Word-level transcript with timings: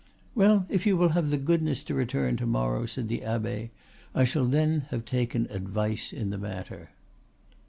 "Well, 0.33 0.65
if 0.67 0.87
you 0.87 0.97
will 0.97 1.09
have 1.09 1.29
the 1.29 1.37
goodness 1.37 1.83
to 1.83 1.93
return 1.93 2.35
to 2.37 2.47
morrow," 2.47 2.87
said 2.87 3.07
the 3.07 3.23
abbe, 3.23 3.69
"I 4.15 4.23
shall 4.23 4.45
then 4.45 4.87
have 4.89 5.05
taken 5.05 5.45
advice 5.51 6.11
in 6.11 6.31
the 6.31 6.39
matter." 6.39 6.89